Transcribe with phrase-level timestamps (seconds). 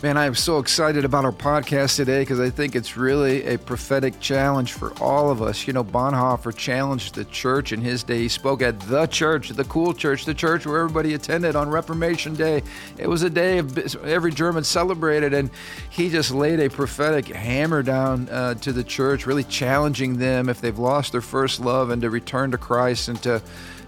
[0.00, 3.58] Man, I am so excited about our podcast today because I think it's really a
[3.58, 5.66] prophetic challenge for all of us.
[5.66, 8.18] You know, Bonhoeffer challenged the church in his day.
[8.18, 12.36] He spoke at the church, the cool church, the church where everybody attended on Reformation
[12.36, 12.62] Day.
[12.96, 15.50] It was a day of every German celebrated, and
[15.90, 20.60] he just laid a prophetic hammer down uh, to the church, really challenging them if
[20.60, 23.42] they've lost their first love and to return to Christ and to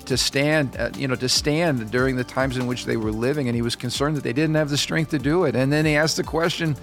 [0.06, 3.48] to stand, uh, you know, to stand during the times in which they were living,
[3.48, 5.54] and he was concerned that they didn't have the strength to do it.
[5.54, 6.76] And then he asked the question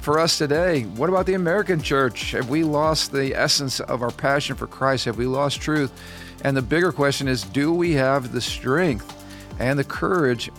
[0.00, 2.32] for us today: What about the American church?
[2.32, 5.04] Have we lost the essence of our passion for Christ?
[5.04, 5.92] Have we lost truth?
[6.42, 9.10] And the bigger question is: Do we have the strength
[9.58, 10.50] and the courage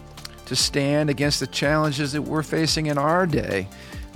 [0.46, 3.68] to stand against the challenges that we're facing in our day?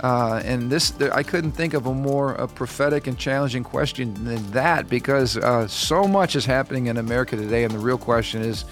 [0.02, 4.50] Uh, and this, I couldn't think of a more uh, prophetic and challenging question than
[4.52, 7.64] that because uh, so much is happening in America today.
[7.64, 8.64] And the real question is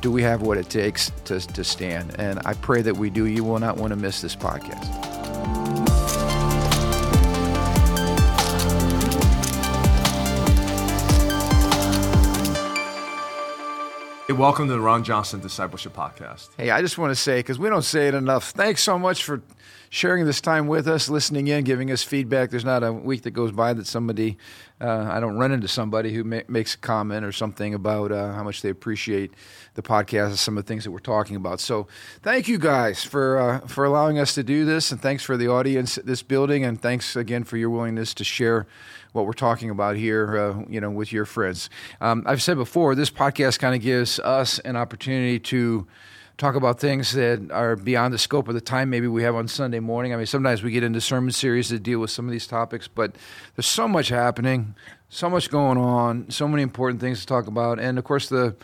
[0.00, 2.18] do we have what it takes to, to stand?
[2.18, 3.26] And I pray that we do.
[3.26, 4.84] You will not want to miss this podcast.
[14.26, 16.48] Hey, welcome to the Ron Johnson Discipleship Podcast.
[16.56, 19.22] Hey, I just want to say, because we don't say it enough, thanks so much
[19.22, 19.40] for
[19.90, 22.50] sharing this time with us, listening in, giving us feedback.
[22.50, 24.36] There's not a week that goes by that somebody,
[24.80, 28.32] uh, I don't run into somebody who ma- makes a comment or something about uh,
[28.32, 29.32] how much they appreciate
[29.74, 31.60] the podcast and some of the things that we're talking about.
[31.60, 31.86] So
[32.22, 35.48] thank you guys for uh, for allowing us to do this, and thanks for the
[35.48, 38.66] audience at this building, and thanks again for your willingness to share
[39.12, 41.70] what we're talking about here, uh, you know, with your friends.
[42.00, 45.86] Um, I've said before, this podcast kind of gives us an opportunity to
[46.38, 49.48] talk about things that are beyond the scope of the time maybe we have on
[49.48, 50.12] Sunday morning.
[50.12, 52.88] I mean, sometimes we get into sermon series that deal with some of these topics,
[52.88, 53.14] but
[53.54, 54.74] there's so much happening,
[55.08, 58.54] so much going on, so many important things to talk about, and of course the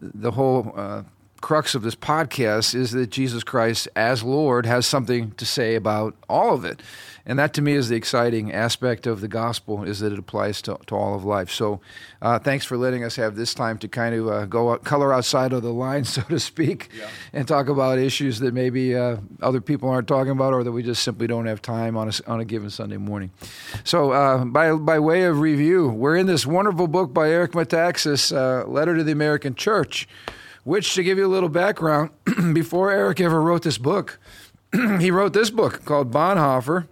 [0.00, 1.02] the whole uh,
[1.40, 6.14] crux of this podcast is that Jesus Christ, as Lord, has something to say about
[6.28, 6.82] all of it.
[7.26, 10.62] And that to me is the exciting aspect of the gospel is that it applies
[10.62, 11.50] to, to all of life.
[11.50, 11.80] So
[12.22, 15.12] uh, thanks for letting us have this time to kind of uh, go out, color
[15.12, 17.08] outside of the line, so to speak, yeah.
[17.32, 20.82] and talk about issues that maybe uh, other people aren't talking about or that we
[20.82, 23.30] just simply don't have time on a, on a given Sunday morning.
[23.84, 28.34] So uh, by, by way of review, we're in this wonderful book by Eric Metaxas,
[28.34, 30.08] uh, Letter to the American Church
[30.70, 32.10] which, to give you a little background,
[32.54, 34.20] before Eric ever wrote this book,
[35.00, 36.86] he wrote this book called Bonhoeffer,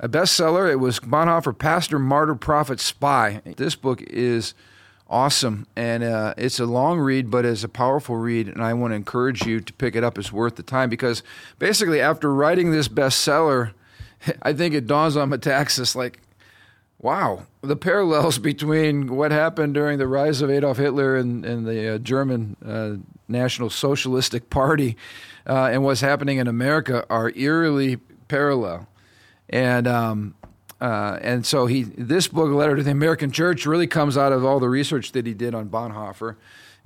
[0.00, 0.68] a bestseller.
[0.68, 3.40] It was Bonhoeffer, Pastor, Martyr, Prophet, Spy.
[3.56, 4.52] This book is
[5.08, 8.90] awesome, and uh, it's a long read, but it's a powerful read, and I want
[8.90, 10.18] to encourage you to pick it up.
[10.18, 11.22] It's worth the time because
[11.60, 13.74] basically, after writing this bestseller,
[14.42, 16.18] I think it dawns on Metaxas like,
[17.04, 21.96] Wow, the parallels between what happened during the rise of Adolf Hitler and, and the
[21.96, 22.94] uh, German uh,
[23.28, 24.96] National Socialistic Party
[25.46, 27.96] uh, and what's happening in America are eerily
[28.28, 28.88] parallel.
[29.50, 30.34] And um,
[30.80, 34.42] uh, and so he this book, Letter to the American Church, really comes out of
[34.42, 36.36] all the research that he did on Bonhoeffer,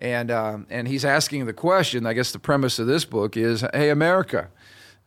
[0.01, 2.07] and um, and he's asking the question.
[2.07, 4.51] I guess the premise of this book is, Hey, America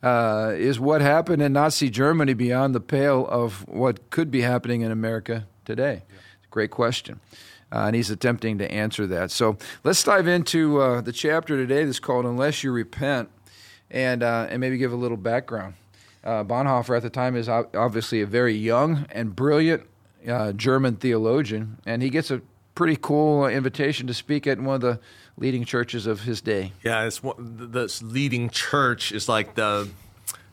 [0.04, 4.82] uh, is what happened in Nazi Germany beyond the pale of what could be happening
[4.82, 6.04] in America today?
[6.10, 6.16] Yeah.
[6.50, 7.20] Great question.
[7.72, 9.32] Uh, and he's attempting to answer that.
[9.32, 13.30] So let's dive into uh, the chapter today that's called Unless You Repent
[13.90, 15.76] and, uh, and maybe give a little background.
[16.24, 19.84] Uh, Bonhoeffer at the time is obviously a very young and brilliant
[20.28, 22.42] uh, German theologian, and he gets a
[22.76, 25.00] pretty cool invitation to speak at one of the
[25.42, 26.72] leading churches of his day.
[26.84, 29.90] Yeah, it's the leading church is like the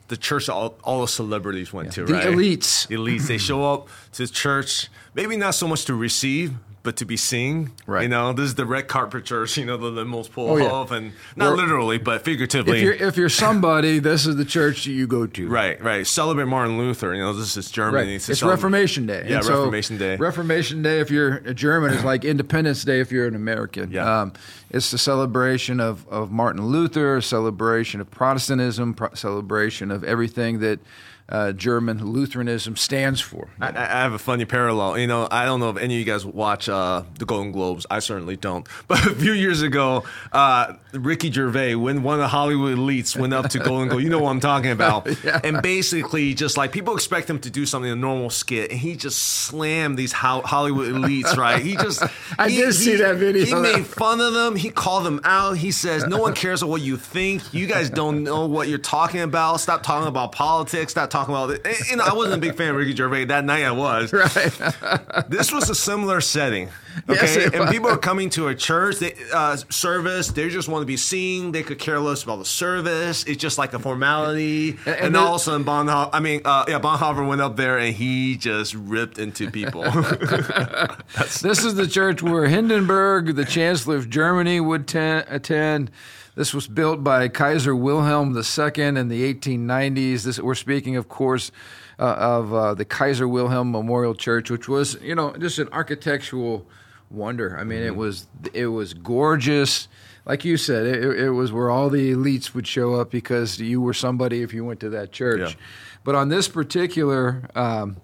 [0.09, 1.93] the church all, all the celebrities went yeah.
[1.93, 2.27] to, the right?
[2.27, 2.87] elites.
[2.87, 3.27] The elites.
[3.27, 7.71] they show up to church, maybe not so much to receive, but to be seen.
[7.85, 8.03] Right.
[8.03, 10.67] You know, this is the red carpet church, you know, the limos pull oh, yeah.
[10.67, 12.77] off, and not literally, but figuratively.
[12.77, 15.47] If you're, if you're somebody, this is the church that you go to.
[15.47, 16.07] Right, right.
[16.07, 17.13] Celebrate Martin Luther.
[17.13, 18.13] You know, this is Germany.
[18.13, 18.29] Right.
[18.29, 19.25] It's, Reformation Day.
[19.27, 20.15] Yeah, so Reformation Day.
[20.15, 23.91] Reformation Day, if you're a German, is like Independence Day if you're an American.
[23.91, 24.21] Yeah.
[24.21, 24.33] Um,
[24.69, 30.79] it's the celebration of, of Martin Luther, celebration of Protestantism, pro- celebration of everything that
[31.29, 33.49] uh, German Lutheranism stands for.
[33.61, 34.97] I, I, have a funny parallel.
[34.97, 37.85] You know, I don't know if any of you guys watch uh, the Golden Globes.
[37.89, 38.67] I certainly don't.
[38.89, 43.33] But a few years ago, uh, Ricky Gervais, when one of the Hollywood elites went
[43.33, 45.07] up to Golden Globe, you know what I'm talking about.
[45.23, 45.39] yeah.
[45.43, 48.95] And basically, just like people expect him to do something a normal skit, and he
[48.95, 51.37] just slammed these Hollywood elites.
[51.37, 51.61] Right?
[51.61, 52.01] He just
[52.39, 53.45] I he, did see that video.
[53.45, 54.55] He made fun of them.
[54.55, 55.57] He called them out.
[55.57, 57.53] He says, "No one cares what you think.
[57.53, 59.59] You guys don't know what you're talking about.
[59.59, 60.93] Stop talking about politics.
[60.93, 61.91] Stop." talking talking about it.
[61.91, 63.25] And, I wasn't a big fan of Ricky Gervais.
[63.25, 64.13] That night I was.
[64.19, 65.29] Right.
[65.29, 66.69] this was a similar setting.
[67.07, 70.29] Okay, Yes, and people are coming to a church they, uh, service.
[70.29, 71.51] They just want to be seen.
[71.51, 73.23] They could care less about the service.
[73.25, 74.77] It's just like a formality.
[74.85, 77.77] And, and all of a sudden, Bonhoeffer, I mean, uh, yeah, Bonhoeffer went up there
[77.77, 79.83] and he just ripped into people.
[81.41, 85.91] This is the church where Hindenburg, the Chancellor of Germany, would ten- attend.
[86.35, 90.23] This was built by Kaiser Wilhelm II in the 1890s.
[90.23, 91.51] This, we're speaking, of course,
[91.97, 96.65] uh, of uh, the Kaiser Wilhelm Memorial Church, which was, you know, just an architectural
[97.09, 97.57] wonder.
[97.57, 99.87] I mean, it was it was gorgeous.
[100.25, 103.81] Like you said, it, it was where all the elites would show up because you
[103.81, 105.53] were somebody if you went to that church.
[105.53, 105.59] Yeah.
[106.03, 107.97] But on this particular um,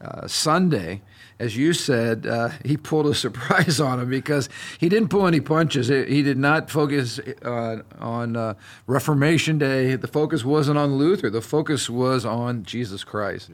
[0.00, 1.02] uh, Sunday,
[1.38, 5.40] as you said, uh, he pulled a surprise on him because he didn't pull any
[5.40, 5.88] punches.
[5.88, 8.54] He did not focus uh, on uh,
[8.86, 9.94] Reformation Day.
[9.96, 11.30] The focus wasn't on Luther.
[11.30, 13.50] The focus was on Jesus Christ.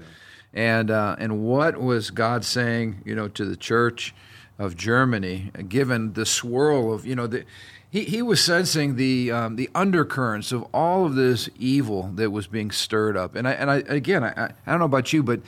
[0.52, 4.14] And uh, and what was God saying, you know, to the church
[4.58, 7.44] of Germany, given the swirl of, you know, the
[7.90, 12.48] he, he was sensing the um, the undercurrents of all of this evil that was
[12.48, 13.36] being stirred up.
[13.36, 15.40] And I and I again I, I don't know about you, but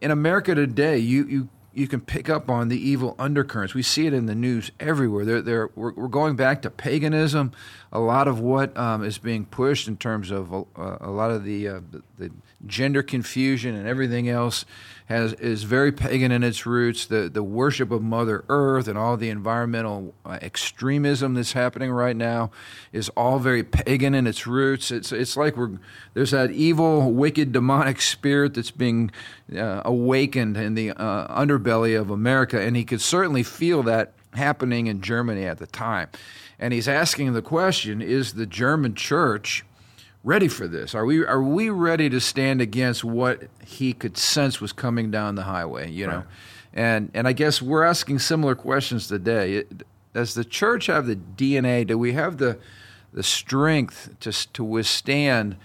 [0.00, 3.74] in America today, you you you can pick up on the evil undercurrents.
[3.74, 5.26] We see it in the news everywhere.
[5.26, 7.52] They're, they're, we're, we're going back to paganism.
[7.92, 11.68] A lot of what um, is being pushed in terms of a lot of the,
[11.68, 12.30] uh, the, the
[12.66, 14.64] gender confusion and everything else
[15.06, 17.06] has is very pagan in its roots.
[17.06, 22.16] The the worship of Mother Earth and all the environmental uh, extremism that's happening right
[22.16, 22.50] now
[22.92, 24.90] is all very pagan in its roots.
[24.90, 25.78] It's it's like we're
[26.14, 29.10] there's that evil, wicked, demonic spirit that's being
[29.56, 34.88] uh, awakened in the uh, underbelly of America, and he could certainly feel that happening
[34.88, 36.08] in Germany at the time.
[36.58, 39.64] And he's asking the question: Is the German church
[40.26, 40.94] ready for this?
[40.94, 45.36] Are we are we ready to stand against what he could sense was coming down
[45.36, 45.90] the highway?
[45.90, 46.24] You know, Right.
[46.74, 49.64] and and I guess we're asking similar questions today.
[50.12, 51.86] Does the church have the DNA?
[51.86, 52.58] Do we have the
[53.14, 55.56] the strength to to withstand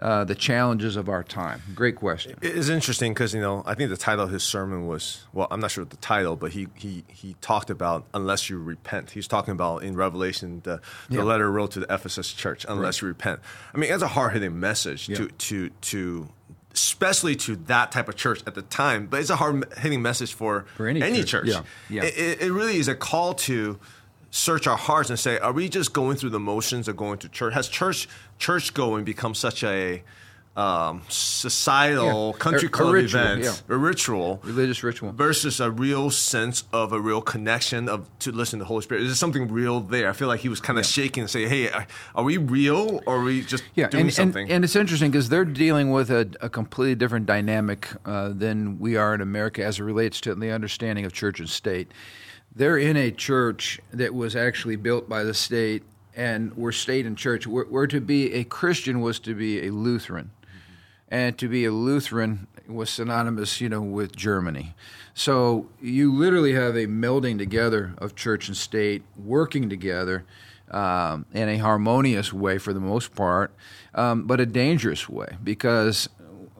[0.00, 1.60] uh, the challenges of our time?
[1.74, 2.36] Great question.
[2.42, 5.46] It is interesting because you know I think the title of his sermon was well
[5.50, 9.10] I'm not sure what the title but he he he talked about unless you repent
[9.10, 11.22] he's talking about in Revelation the, the Yeah.
[11.22, 13.40] letter wrote to the Ephesus church unless you repent
[13.74, 15.28] I mean it's a hard hitting message to Yeah.
[15.38, 16.28] to to
[16.72, 20.32] especially to that type of church at the time but it's a hard hitting message
[20.32, 21.28] for, For any church.
[21.30, 21.62] church, Yeah.
[21.88, 22.04] Yeah.
[22.04, 23.78] It, it really is a call to
[24.30, 27.28] search our hearts and say are we just going through the motions of going to
[27.28, 28.08] church has church
[28.40, 30.02] church going become such a
[30.56, 32.38] um, societal Yeah.
[32.38, 33.54] country A- a club ritual, event, yeah.
[33.68, 35.12] a ritual, Religious ritual.
[35.12, 39.02] versus a real sense of a real connection of to listen to the Holy Spirit.
[39.04, 40.08] Is there something real there?
[40.08, 43.00] I feel like he was kind of shaking and saying, "Hey, are- are we real
[43.06, 45.92] or are we just Yeah, doing and, something?" And, and it's interesting because they're dealing
[45.92, 50.20] with a, a completely different dynamic uh, than we are in America as it relates
[50.22, 51.92] to the understanding of church and state.
[52.54, 55.84] They're in a church that was actually built by the state,
[56.16, 57.46] and we're state and church.
[57.46, 60.30] Where to be a Christian was to be a Lutheran,
[61.08, 64.74] and to be a Lutheran was synonymous, you know, with Germany.
[65.14, 70.24] So you literally have a melding together of church and state working together
[70.70, 73.52] um, in a harmonious way for the most part,
[73.94, 76.08] um, but a dangerous way because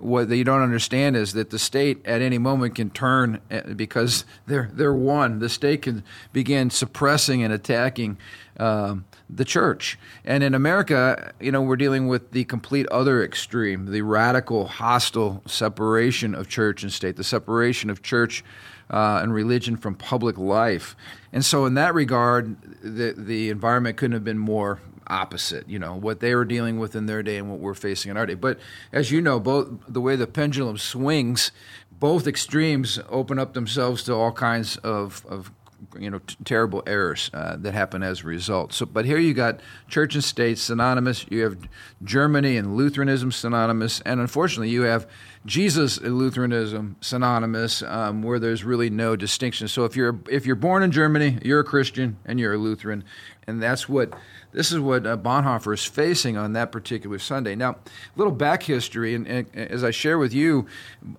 [0.01, 4.25] what you don't understand is that the state at any moment can turn uh, because
[4.47, 5.39] they're they're one.
[5.39, 8.19] The state can begin suppressing and attacking
[8.59, 9.99] um, the church.
[10.25, 15.43] And in America, you know, we're dealing with the complete other extreme, the radical, hostile
[15.47, 18.45] separation of church and state, the separation of church
[18.91, 20.97] uh, and religion from public life.
[21.33, 25.69] And so, in that regard, the the environment couldn't have been more opposite.
[25.69, 28.17] You know what they were dealing with in their day and what we're facing in
[28.17, 28.35] our day.
[28.35, 28.59] But
[28.93, 31.53] as you know, both the way the pendulum swings,
[31.91, 35.53] both extremes open up themselves to all kinds of of
[35.99, 38.73] you know t- terrible errors uh, that happen as a result.
[38.73, 41.27] So, but here you got church and state synonymous.
[41.29, 41.59] You have
[42.03, 45.09] Germany and Lutheranism synonymous, and unfortunately, you have
[45.47, 49.69] Jesus and Lutheranism synonymous, um, where there's really no distinction.
[49.69, 53.05] So, if you're if you're born in Germany, you're a Christian and you're a Lutheran,
[53.51, 54.15] and that's what
[54.53, 57.55] this is what uh, Bonhoeffer is facing on that particular Sunday.
[57.55, 57.77] Now, a
[58.17, 60.67] little back history, and, and as I share with you,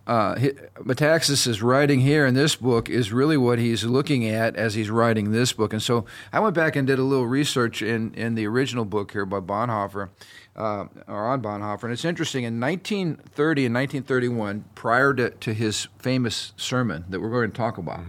[0.05, 0.35] uh,
[0.79, 5.31] Metaxas' writing here in this book is really what he's looking at as he's writing
[5.31, 5.71] this book.
[5.71, 9.11] And so I went back and did a little research in, in the original book
[9.11, 10.09] here by Bonhoeffer,
[10.55, 11.83] uh, or on Bonhoeffer.
[11.83, 17.29] And it's interesting, in 1930 and 1931, prior to, to his famous sermon that we're
[17.29, 18.01] going to talk about,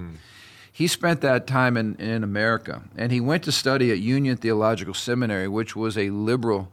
[0.72, 4.94] he spent that time in, in America, and he went to study at Union Theological
[4.94, 6.72] Seminary, which was a liberal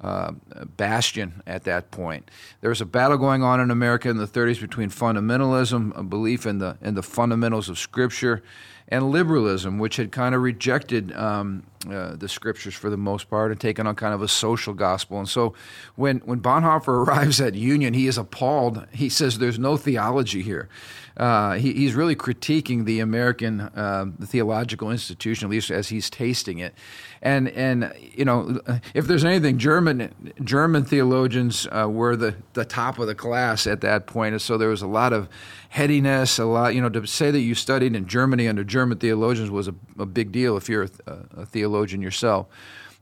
[0.00, 0.32] uh,
[0.76, 2.30] bastion at that point.
[2.60, 6.46] There was a battle going on in America in the 30s between fundamentalism, a belief
[6.46, 8.42] in the in the fundamentals of Scripture,
[8.90, 13.52] and liberalism, which had kind of rejected um, uh, the scriptures for the most part
[13.52, 15.18] and taken on kind of a social gospel.
[15.18, 15.54] And so
[15.94, 18.86] when, when Bonhoeffer arrives at Union, he is appalled.
[18.92, 20.68] He says there's no theology here.
[21.16, 26.58] Uh, he, he's really critiquing the American uh, theological institution, at least as he's tasting
[26.58, 26.74] it.
[27.22, 28.60] And and you know,
[28.94, 33.80] if there's anything, German German theologians uh, were the, the top of the class at
[33.82, 34.32] that point.
[34.32, 35.28] And so there was a lot of
[35.68, 36.74] headiness, a lot.
[36.74, 40.06] You know, to say that you studied in Germany under German theologians was a, a
[40.06, 42.46] big deal if you're a, a theologian yourself.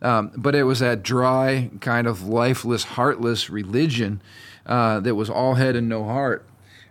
[0.01, 4.23] Um, but it was that dry, kind of lifeless, heartless religion
[4.67, 6.47] uh, that was all head and no heart.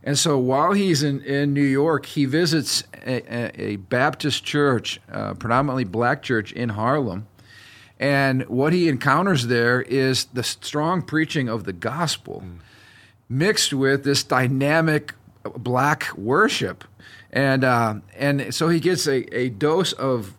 [0.08, 5.34] And so while he's in, in New York, he visits a, a Baptist church, uh,
[5.34, 7.28] predominantly black church in Harlem.
[8.00, 12.60] And what he encounters there is the strong preaching of the gospel mm.
[13.28, 16.86] mixed with this dynamic black worship.
[17.30, 20.36] And, uh, and so he gets a, a dose of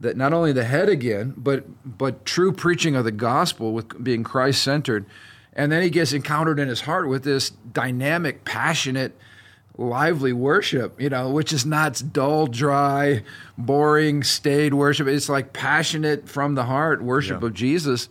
[0.00, 4.24] that not only the head again, but, but true preaching of the gospel with being
[4.24, 5.06] Christ centered
[5.54, 9.16] and then he gets encountered in his heart with this dynamic, passionate,
[9.76, 13.22] lively worship, you know, which is not dull, dry,
[13.56, 15.06] boring, staid worship.
[15.06, 17.46] It's like passionate from the heart worship yeah.
[17.46, 18.08] of Jesus.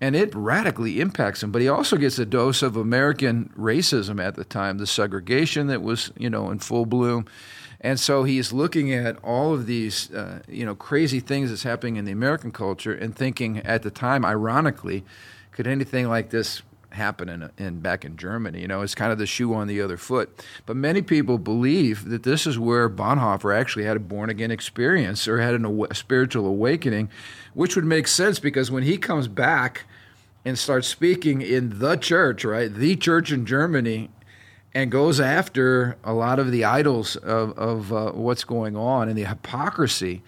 [0.00, 1.52] And it radically impacts him.
[1.52, 5.82] But he also gets a dose of American racism at the time, the segregation that
[5.82, 7.26] was, you know, in full bloom.
[7.80, 11.96] And so he's looking at all of these, uh, you know, crazy things that's happening
[11.96, 15.04] in the American culture and thinking at the time, ironically,
[15.52, 16.62] could anything like this
[16.92, 18.60] happen in, in back in Germany.
[18.60, 20.44] You know, it's kind of the shoe on the other foot.
[20.66, 25.26] But many people believe that this is where Bonhoeffer actually had a born again experience
[25.26, 27.10] or had an, a spiritual awakening,
[27.54, 29.84] which would make sense because when he comes back
[30.44, 34.10] and starts speaking in the church, right, the church in Germany,
[34.74, 39.18] and goes after a lot of the idols of, of uh, what's going on and
[39.18, 40.22] the hypocrisy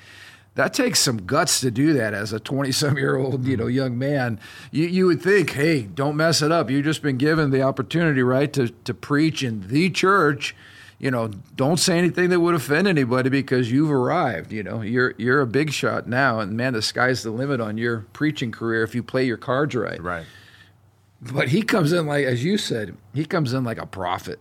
[0.54, 3.66] that takes some guts to do that as a 20 some year old you know
[3.66, 4.38] young man.
[4.70, 6.70] You, you would think hey don't mess it up.
[6.70, 10.54] You've just been given the opportunity right to, to preach in the church.
[10.98, 14.80] You know don't say anything that would offend anybody because you've arrived you know.
[14.80, 18.52] You're you're a big shot now and man the sky's the limit on your preaching
[18.52, 20.00] career if you play your cards right.
[20.00, 20.26] Right.
[21.20, 24.38] But he comes in like as you said he comes in like a prophet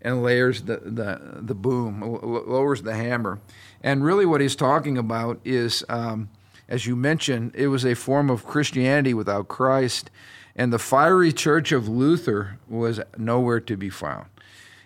[0.00, 3.40] and layers the the, the boom lowers the hammer
[3.82, 6.28] and really, what he's talking about is, um,
[6.68, 10.10] as you mentioned, it was a form of Christianity without Christ,
[10.56, 14.26] and the fiery church of Luther was nowhere to be found.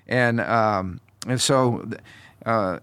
[0.06, 1.88] And um, and so,
[2.44, 2.80] uh,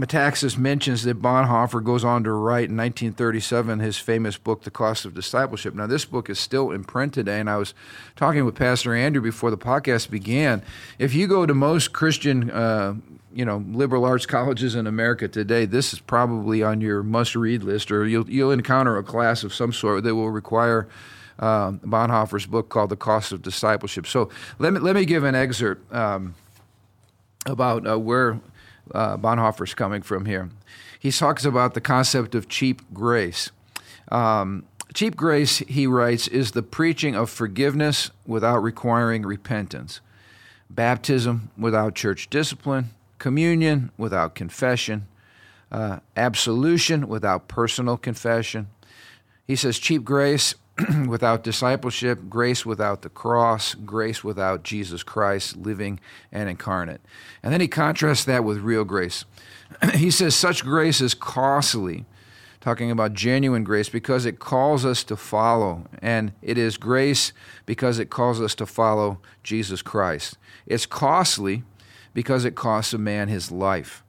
[0.00, 5.04] Metaxas mentions that Bonhoeffer goes on to write in 1937 his famous book, The Cost
[5.04, 5.74] of Discipleship.
[5.74, 7.74] Now, this book is still in print today, and I was
[8.16, 10.62] talking with Pastor Andrew before the podcast began.
[10.98, 12.94] If you go to most Christian uh,
[13.32, 17.90] you know liberal arts colleges in America today, this is probably on your must-read list,
[17.90, 20.88] or you'll you'll encounter a class of some sort that will require
[21.38, 25.34] uh, Bonhoeffer's book called "The Cost of Discipleship." So let me let me give an
[25.34, 26.34] excerpt um,
[27.44, 28.40] about uh, where
[28.94, 30.50] uh, Bonhoeffer's coming from here.
[30.98, 33.50] He talks about the concept of cheap grace.
[34.10, 40.00] Um, cheap grace, he writes, is the preaching of forgiveness without requiring repentance,
[40.68, 45.06] baptism without church discipline communion without confession,
[45.70, 48.66] uh, absolution without personal confession.
[49.46, 50.56] He says cheap grace
[51.08, 56.00] without discipleship, grace without the cross, grace without Jesus Christ living
[56.32, 57.00] and incarnate.
[57.42, 59.24] And then he contrasts that with real grace.
[59.94, 62.04] he says such grace is costly,
[62.60, 65.86] talking about genuine grace, because it calls us to follow.
[66.00, 67.32] And it is grace
[67.66, 70.36] because it calls us to follow Jesus Christ.
[70.66, 71.64] It's costly
[72.14, 74.04] because it costs a man his life.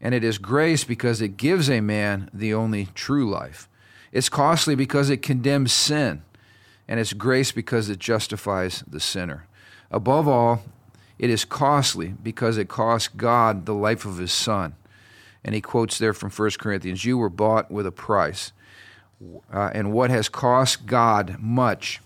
[0.00, 3.68] And it is grace because it gives a man the only true life.
[4.12, 6.22] It's costly because it condemns sin.
[6.86, 9.46] And it's grace because it justifies the sinner.
[9.90, 10.62] Above all,
[11.18, 14.74] it is costly because it costs God the life of his son.
[15.44, 18.52] And he quotes there from 1 Corinthians You were bought with a price.
[19.52, 22.00] Uh, and what has cost God much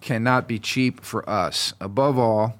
[0.00, 1.72] cannot be cheap for us.
[1.80, 2.58] Above all,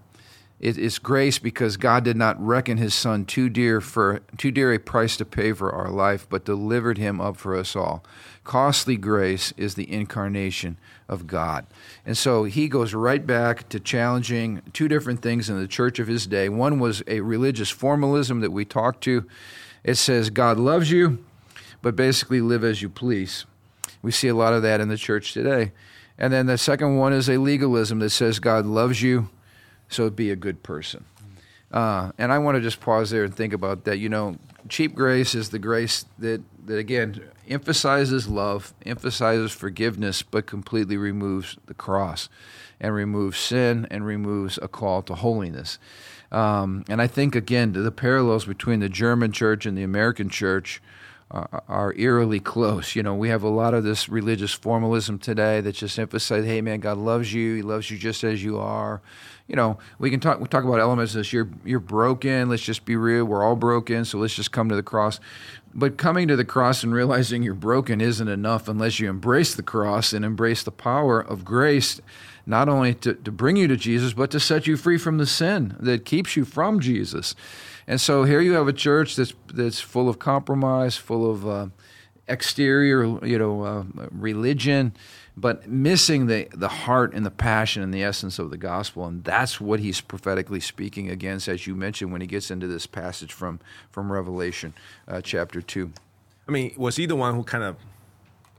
[0.58, 4.72] it is grace because God did not reckon his son too dear for too dear
[4.72, 8.02] a price to pay for our life, but delivered him up for us all.
[8.46, 10.76] Costly grace is the incarnation
[11.08, 11.66] of God.
[12.06, 16.06] And so he goes right back to challenging two different things in the church of
[16.06, 16.48] his day.
[16.48, 19.26] One was a religious formalism that we talked to.
[19.82, 21.24] It says God loves you,
[21.82, 23.46] but basically live as you please.
[24.00, 25.72] We see a lot of that in the church today.
[26.16, 29.28] And then the second one is a legalism that says God loves you
[29.88, 31.04] so be a good person.
[31.72, 33.98] Uh, and I want to just pause there and think about that.
[33.98, 34.36] You know,
[34.68, 41.56] cheap grace is the grace that, that again emphasizes love, emphasizes forgiveness, but completely removes
[41.66, 42.28] the cross
[42.80, 45.78] and removes sin and removes a call to holiness.
[46.32, 50.82] Um, and I think, again, the parallels between the German church and the American church
[51.30, 52.94] are, are eerily close.
[52.94, 56.60] You know, we have a lot of this religious formalism today that just emphasizes, hey,
[56.60, 57.56] man, God loves you.
[57.56, 59.02] He loves you just as you are.
[59.48, 61.32] You know, we can talk we talk about elements of this.
[61.32, 62.48] You're, you're broken.
[62.48, 63.24] Let's just be real.
[63.24, 64.04] We're all broken.
[64.04, 65.20] So let's just come to the cross.
[65.74, 69.62] But coming to the cross and realizing you're broken isn't enough unless you embrace the
[69.62, 72.00] cross and embrace the power of grace
[72.46, 75.26] not only to, to bring you to Jesus, but to set you free from the
[75.26, 77.34] sin that keeps you from Jesus.
[77.86, 81.66] And so here you have a church that's that's full of compromise, full of uh,
[82.26, 84.92] exterior, you know, uh, religion,
[85.36, 89.06] but missing the the heart and the passion and the essence of the gospel.
[89.06, 92.86] And that's what he's prophetically speaking against, as you mentioned, when he gets into this
[92.86, 94.74] passage from from Revelation
[95.06, 95.92] uh, chapter two.
[96.48, 97.76] I mean, was he the one who kind of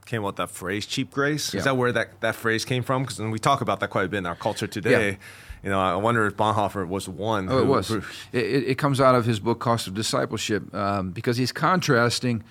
[0.06, 1.52] came up with that phrase "cheap grace"?
[1.52, 1.58] Yeah.
[1.58, 3.02] Is that where that, that phrase came from?
[3.02, 5.10] Because we talk about that quite a bit in our culture today.
[5.10, 5.16] Yeah.
[5.62, 7.48] You know, I wonder if Bonhoeffer was one.
[7.50, 7.88] Oh, it was.
[7.88, 11.50] who- It, it it comes out of his book, Cost of Discipleship, um, because he's
[11.52, 12.44] contrasting,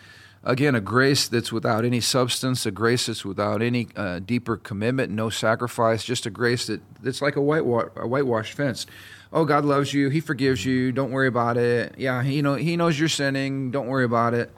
[0.43, 5.11] again, a grace that's without any substance, a grace that's without any uh, deeper commitment,
[5.11, 8.85] no sacrifice, just a grace that, that's like a, whitewa- a whitewashed fence.
[9.31, 10.09] Oh, God loves you.
[10.09, 10.91] He forgives you.
[10.93, 11.95] Don't worry about it.
[11.97, 13.71] Yeah, he, know, he knows you're sinning.
[13.71, 14.51] Don't worry about it.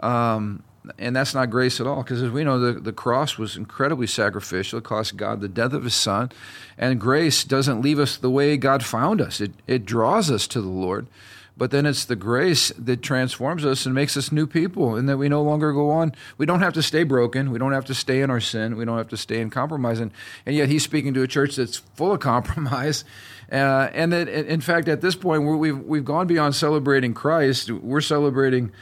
[0.00, 0.62] Um,
[0.98, 4.06] and that's not grace at all, because as we know, the, the cross was incredibly
[4.06, 4.78] sacrificial.
[4.78, 6.32] It cost God the death of his son.
[6.76, 10.60] And grace doesn't leave us the way God found us, it, it draws us to
[10.60, 11.06] the Lord.
[11.54, 15.18] But then it's the grace that transforms us and makes us new people, and that
[15.18, 16.12] we no longer go on.
[16.38, 17.50] We don't have to stay broken.
[17.50, 18.76] We don't have to stay in our sin.
[18.76, 20.00] We don't have to stay in compromise.
[20.00, 20.12] And,
[20.46, 23.04] and yet, he's speaking to a church that's full of compromise.
[23.50, 27.70] Uh, and that, in fact, at this point, we've, we've gone beyond celebrating Christ.
[27.70, 28.72] We're celebrating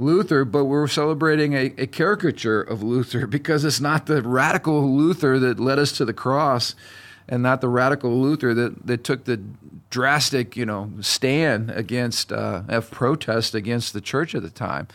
[0.00, 5.38] Luther, but we're celebrating a, a caricature of Luther because it's not the radical Luther
[5.38, 6.74] that led us to the cross
[7.28, 9.40] and not the radical Luther that, that took the
[9.88, 14.88] drastic, you know, stand against, uh, of protest against the church at the time,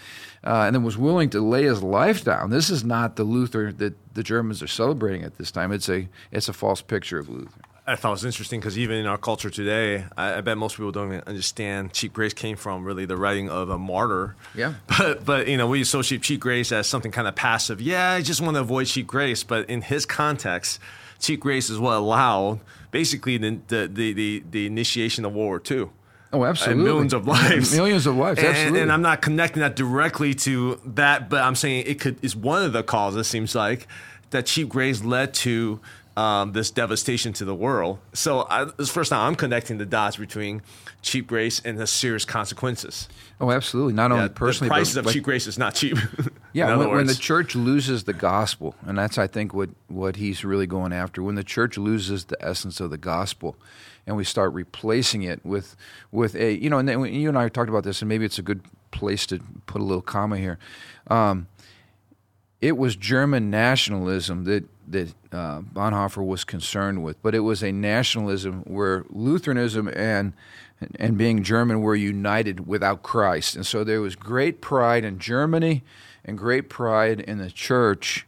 [0.43, 2.49] uh, and then was willing to lay his life down.
[2.49, 5.71] This is not the Luther that the Germans are celebrating at this time.
[5.71, 7.61] It's a, it's a false picture of Luther.
[7.87, 10.75] I thought it was interesting because even in our culture today, I, I bet most
[10.77, 14.35] people don't even understand cheap grace came from really the writing of a martyr.
[14.55, 14.73] Yeah.
[14.97, 17.79] But but you know we associate cheap grace as something kind of passive.
[17.79, 19.43] Yeah, I just want to avoid cheap grace.
[19.43, 20.79] But in his context,
[21.19, 25.61] cheap grace is what allowed basically the the the, the, the initiation of World War
[25.79, 25.89] II.
[26.33, 26.81] Oh, absolutely.
[26.81, 27.73] And millions of lives.
[27.75, 28.81] Millions of lives, And- absolutely.
[28.81, 32.63] And, I'm not connecting that directly to that, but I'm saying it could is one
[32.63, 33.27] of the causes.
[33.27, 33.87] it Seems like
[34.31, 35.79] that cheap grace led to
[36.17, 37.99] um, this devastation to the world.
[38.13, 40.61] So I, this is the first time I'm connecting the dots between
[41.01, 43.09] cheap grace and the serious consequences.
[43.41, 43.93] Oh, absolutely.
[43.93, 45.97] Not Yeah, only personally, the prices but of like- cheap grace is not cheap.
[46.53, 50.45] Yeah, when, when the church loses the gospel, and that's I think what what he's
[50.45, 51.21] really going after.
[51.21, 53.57] When the church loses the essence of the gospel,
[54.07, 55.75] and we start replacing it with
[56.13, 58.39] with a you know, and then you and I talked about this, and maybe it's
[58.39, 60.57] a good place to put a little comma here.
[61.07, 61.47] Um,
[62.61, 67.71] it was German nationalism that that uh, Bonhoeffer was concerned with, but it was a
[67.71, 70.33] nationalism where Lutheranism and
[70.99, 75.83] and being German were united without Christ, and so there was great pride in Germany
[76.25, 78.27] and great pride in the church,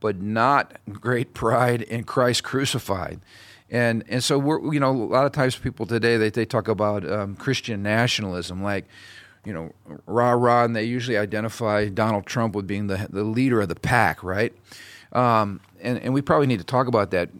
[0.00, 3.20] but not great pride in Christ crucified.
[3.70, 6.68] And and so we're you know a lot of times people today they they talk
[6.68, 8.86] about um, Christian nationalism like
[9.44, 9.72] you know,
[10.06, 13.74] rah rah, and they usually identify Donald Trump with being the the leader of the
[13.74, 14.52] pack, right?
[15.12, 17.30] Um, and and we probably need to talk about that.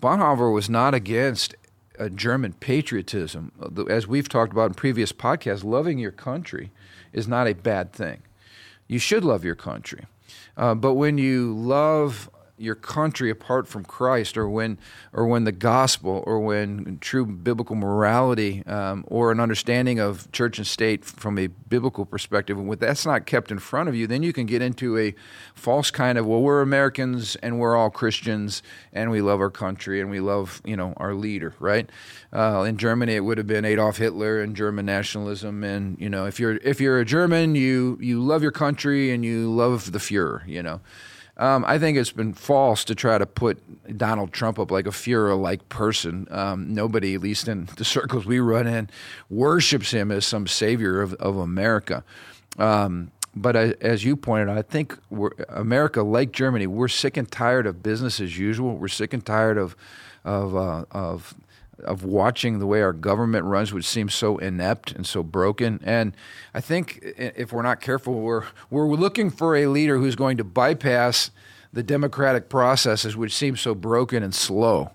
[0.00, 1.54] Bonhoeffer was not against
[1.98, 3.52] uh, German patriotism,
[3.88, 5.64] as we've talked about in previous podcasts.
[5.64, 6.70] Loving your country
[7.12, 8.22] is not a bad thing.
[8.88, 10.06] You should love your country,
[10.56, 12.28] uh, but when you love
[12.62, 14.78] your country apart from Christ, or when,
[15.12, 20.58] or when the gospel, or when true biblical morality, um, or an understanding of church
[20.58, 24.06] and state from a biblical perspective, and when that's not kept in front of you,
[24.06, 25.14] then you can get into a
[25.54, 30.00] false kind of well, we're Americans and we're all Christians and we love our country
[30.00, 31.88] and we love you know our leader, right?
[32.32, 36.26] Uh, in Germany, it would have been Adolf Hitler and German nationalism, and you know
[36.26, 39.98] if you're if you're a German, you you love your country and you love the
[39.98, 40.80] Fuhrer, you know.
[41.38, 44.90] Um, I think it's been false to try to put Donald Trump up like a
[44.90, 46.28] Fuhrer-like person.
[46.30, 48.90] Um, nobody, at least in the circles we run in,
[49.30, 52.04] worships him as some savior of, of America.
[52.58, 54.98] Um, but I, as you pointed out, I think
[55.48, 58.76] America, like Germany, we're sick and tired of business as usual.
[58.76, 59.74] We're sick and tired of
[60.24, 61.34] of uh, of
[61.82, 65.80] of watching the way our government runs, which seems so inept and so broken.
[65.82, 66.14] And
[66.54, 70.44] I think if we're not careful, we're we're looking for a leader who's going to
[70.44, 71.30] bypass
[71.72, 74.90] the democratic processes, which seem so broken and slow,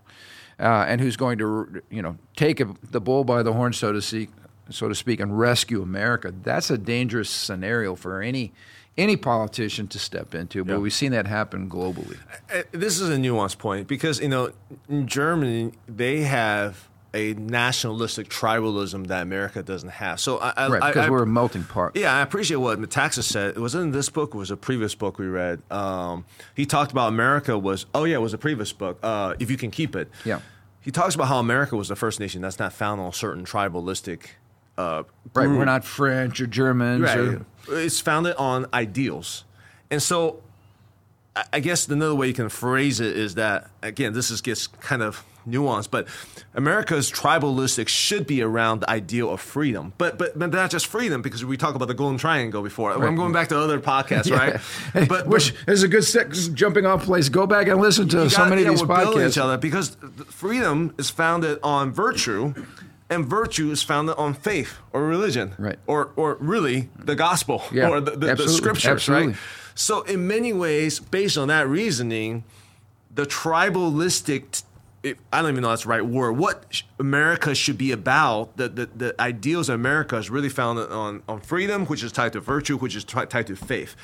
[0.60, 3.92] uh, and who's going to you know take a, the bull by the horn, so
[3.92, 4.30] to speak,
[4.70, 6.34] so to speak, and rescue America.
[6.44, 8.54] That's a dangerous scenario for any
[8.98, 10.80] any politician to step into, but yeah.
[10.80, 12.18] we've seen that happen globally.
[12.54, 14.52] Uh, this is a nuanced point because you know
[14.90, 20.20] in Germany they have a nationalistic tribalism that America doesn't have.
[20.20, 21.94] So I, right, because we're a melting pot.
[21.96, 23.56] Yeah, I appreciate what Metaxas said.
[23.56, 24.34] It was in this book.
[24.34, 25.62] It was a previous book we read.
[25.72, 27.86] Um, he talked about America was.
[27.96, 29.00] Oh yeah, it was a previous book.
[29.02, 30.10] Uh, if you can keep it.
[30.26, 30.42] Yeah.
[30.82, 33.44] He talks about how America was the first nation that's not found on a certain
[33.44, 34.28] tribalistic.
[34.78, 37.02] Uh, right, we're not French or Germans.
[37.02, 37.18] Right.
[37.18, 39.44] Or, it's founded on ideals.
[39.90, 40.42] And so
[41.54, 45.02] I guess another way you can phrase it is that again, this is gets kind
[45.02, 46.08] of nuanced, but
[46.54, 51.22] America's tribalistic should be around the ideal of freedom, but but, but not just freedom
[51.22, 52.92] because we talked about the Golden Triangle before.
[52.92, 53.08] Right.
[53.08, 54.60] I'm going back to other podcasts, yeah.
[54.94, 55.08] right?
[55.08, 56.04] But which is a good
[56.54, 57.30] jumping off place.
[57.30, 59.30] Go back and listen to so many yeah, of these podcasts.
[59.30, 59.96] Each other because
[60.28, 62.54] freedom is founded on virtue
[63.10, 65.80] and virtue is founded on faith or religion, right?
[65.88, 69.28] Or, or really the gospel yeah, or the, the, the scriptures, absolutely.
[69.28, 69.38] right?
[69.76, 72.44] So, in many ways, based on that reasoning,
[73.14, 74.64] the tribalistic
[75.32, 76.34] I don't even know that's the right word.
[76.34, 81.24] What America should be about, the, the, the ideals of America is really founded on,
[81.28, 83.96] on freedom, which is tied to virtue, which is t- tied to faith.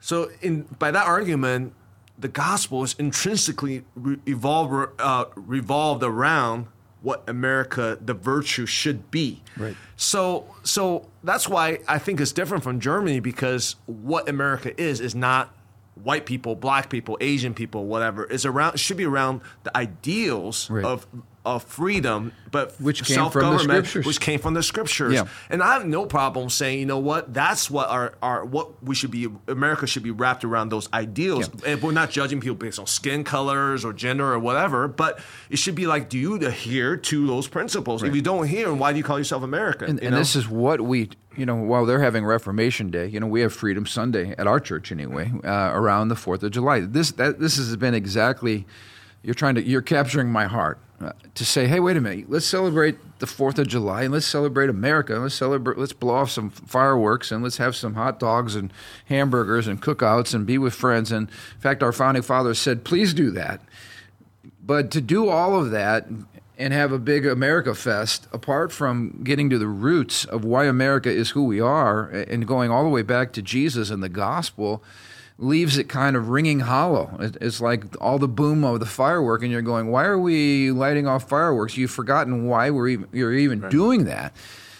[0.00, 1.74] So, in by that argument,
[2.18, 6.66] the gospel is intrinsically re- evolved, uh, revolved around
[7.02, 9.42] what America, the virtue should be.
[9.56, 9.76] Right.
[9.96, 15.14] So, so that's why I think it's different from Germany because what America is is
[15.14, 15.54] not
[16.02, 18.24] white people, black people, Asian people, whatever.
[18.24, 20.84] Is around should be around the ideals right.
[20.84, 21.06] of
[21.44, 24.06] of freedom, but which came from the scriptures.
[24.06, 25.14] which came from the scriptures.
[25.14, 25.26] Yeah.
[25.50, 28.94] And I have no problem saying, you know what, that's what our, our what we
[28.94, 29.28] should be.
[29.48, 31.50] America should be wrapped around those ideals.
[31.64, 31.72] Yeah.
[31.72, 35.56] And we're not judging people based on skin colors or gender or whatever, but it
[35.56, 38.02] should be like, do you adhere to those principles?
[38.02, 38.10] Right.
[38.10, 39.90] If you don't adhere, why do you call yourself American?
[39.90, 43.26] And, and this is what we you know, while they're having Reformation Day, you know,
[43.26, 46.80] we have Freedom Sunday at our church anyway, uh, around the Fourth of July.
[46.80, 48.66] This that this has been exactly.
[49.22, 52.46] You're trying to you're capturing my heart uh, to say, hey, wait a minute, let's
[52.46, 55.14] celebrate the Fourth of July and let's celebrate America.
[55.14, 55.78] Let's celebrate.
[55.78, 58.72] Let's blow off some fireworks and let's have some hot dogs and
[59.06, 61.12] hamburgers and cookouts and be with friends.
[61.12, 63.60] And in fact, our founding fathers said, please do that.
[64.64, 66.08] But to do all of that
[66.58, 71.10] and have a big America Fest, apart from getting to the roots of why America
[71.10, 74.82] is who we are and going all the way back to Jesus and the gospel
[75.42, 77.10] leaves it kind of ringing hollow.
[77.40, 81.06] It's like all the boom of the firework, and you're going, "Why are we lighting
[81.06, 83.70] off fireworks?" You've forgotten why we're even, you're even right.
[83.70, 84.34] doing that.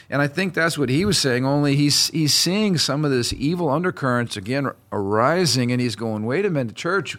[0.09, 1.44] And I think that's what he was saying.
[1.44, 6.46] Only he's he's seeing some of this evil undercurrents again arising, and he's going, "Wait
[6.46, 7.18] a minute, church."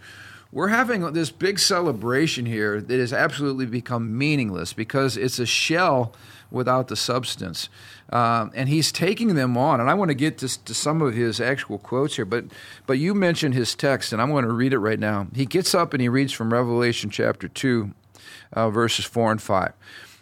[0.52, 6.14] We're having this big celebration here that has absolutely become meaningless because it's a shell
[6.54, 7.68] without the substance.
[8.12, 9.82] Um, and he's taking them on.
[9.82, 12.46] And I want to get to, to, some of his actual quotes here, but
[12.86, 15.28] but you mentioned his text, and I'm going to read it right now.
[15.34, 17.94] He gets up and he reads from Revelation chapter two,
[18.54, 19.74] uh, verses four and five.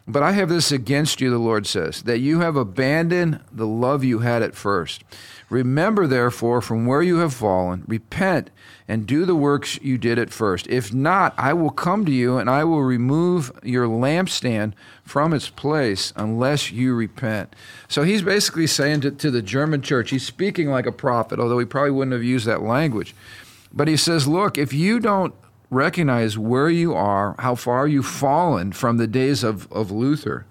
[0.08, 4.04] But I have this against you, the Lord says, that you have abandoned the love
[4.04, 5.04] you had at first.
[5.50, 8.50] Remember, therefore, from where you have fallen, repent
[8.92, 10.68] and do the works you did at first.
[10.68, 14.74] If not, I will come to you and I will remove your lampstand
[15.06, 17.56] from its place unless you repent.
[17.88, 21.58] So he's basically saying to, to the German church, he's speaking like a prophet, although
[21.58, 23.16] he probably wouldn't have used that language.
[23.72, 25.34] But he says, Look, if you don't
[25.70, 30.46] recognize where you are, how far you've fallen from the days of, of Luther.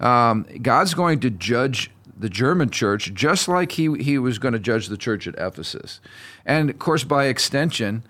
[0.00, 4.58] Um, God's going to judge the German church just like he, he was going to
[4.58, 6.00] judge the church at Ephesus.
[6.46, 8.02] And of course, by extension,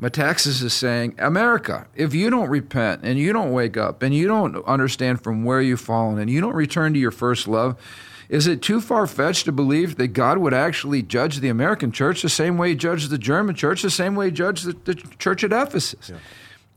[0.00, 4.26] Metaxas is saying, America, if you don't repent and you don't wake up and you
[4.26, 7.76] don't understand from where you've fallen and you don't return to your first love,
[8.28, 12.22] is it too far fetched to believe that God would actually judge the American church
[12.22, 14.94] the same way he judged the German church, the same way he judged the, the
[15.18, 16.10] church at Ephesus?
[16.10, 16.16] Yeah.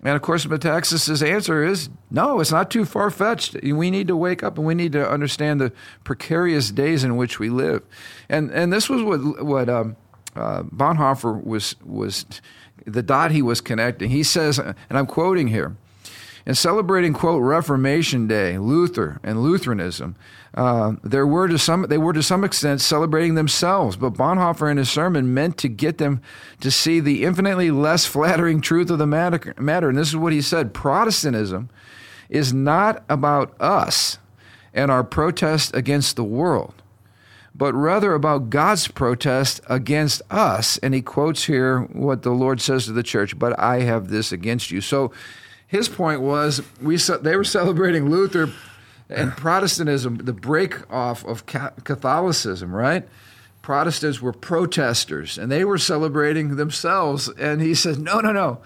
[0.04, 3.56] And of course, Metaxas' answer is no, it's not too far fetched.
[3.64, 5.72] We need to wake up and we need to understand the
[6.04, 7.82] precarious days in which we live.
[8.30, 9.96] And and this was what what um,
[10.38, 12.26] uh, Bonhoeffer was was
[12.86, 14.10] the dot he was connecting.
[14.10, 15.76] He says, and I'm quoting here
[16.48, 20.16] in celebrating, quote, Reformation Day, Luther and Lutheranism,
[20.54, 24.78] uh, there were to some, they were to some extent celebrating themselves, but Bonhoeffer in
[24.78, 26.22] his sermon meant to get them
[26.62, 29.54] to see the infinitely less flattering truth of the matter.
[29.60, 29.90] matter.
[29.90, 31.70] And this is what he said Protestantism
[32.30, 34.18] is not about us
[34.74, 36.77] and our protest against the world,
[37.58, 40.78] but rather about God's protest against us.
[40.78, 44.32] And he quotes here what the Lord says to the church, but I have this
[44.32, 44.80] against you.
[44.80, 45.12] So
[45.68, 48.50] his point was we they were celebrating Luther
[49.10, 53.08] and Protestantism, the break off of Catholicism, right?
[53.62, 57.28] Protestants were protesters and they were celebrating themselves.
[57.28, 58.60] And he said, no, no, no.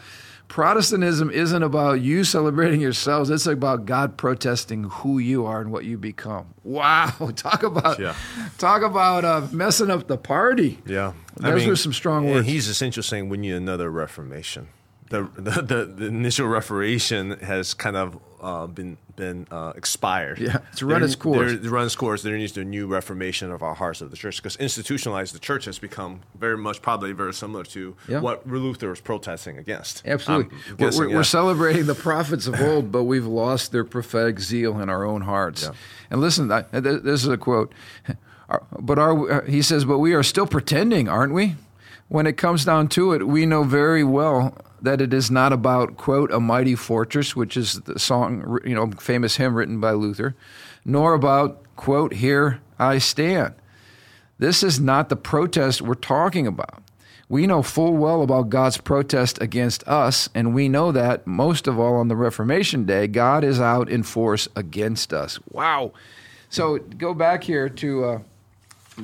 [0.51, 3.29] Protestantism isn't about you celebrating yourselves.
[3.29, 6.53] It's about God protesting who you are and what you become.
[6.65, 8.15] Wow, talk about yeah.
[8.57, 10.79] talk about uh, messing up the party.
[10.85, 12.45] Yeah, those I mean, were some strong words.
[12.45, 14.67] he's essentially saying we need another Reformation
[15.09, 20.39] the, the, the initial Reformation has kind of uh, been been uh, expired.
[20.39, 21.53] Yeah, it's run its course.
[21.59, 22.23] There, run its course.
[22.23, 25.35] There needs to be a new reformation of our hearts of the church because institutionalized
[25.35, 28.19] the church has become very much probably very similar to yeah.
[28.19, 30.01] what Luther was protesting against.
[30.05, 31.15] Absolutely, guessing, we're, yeah.
[31.17, 35.21] we're, celebrating the prophets of old, but we've lost their prophetic zeal in our own
[35.21, 35.63] hearts.
[35.63, 35.73] Yeah.
[36.09, 37.73] And listen, I, this is a quote.
[38.79, 41.55] But are uh, he says, but we are still pretending, aren't we?
[42.09, 45.97] When it comes down to it, we know very well that it is not about
[45.97, 50.35] quote a mighty fortress, which is the song you know famous hymn written by Luther,
[50.85, 53.53] nor about quote here I stand.
[54.39, 56.81] This is not the protest we're talking about.
[57.29, 61.79] We know full well about God's protest against us, and we know that most of
[61.79, 65.39] all on the Reformation Day, God is out in force against us.
[65.49, 65.93] Wow!
[66.49, 68.19] So go back here to uh,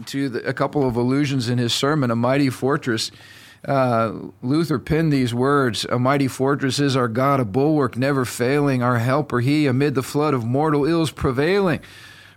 [0.08, 3.12] to the, a couple of allusions in his sermon, "A Mighty Fortress."
[3.66, 8.82] Uh, Luther penned these words A mighty fortress is our God, a bulwark never failing,
[8.82, 11.80] our helper he, amid the flood of mortal ills prevailing.